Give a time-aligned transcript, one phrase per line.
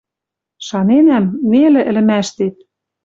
[0.65, 2.55] Шаненӓм, нелӹ ӹлӹмӓштет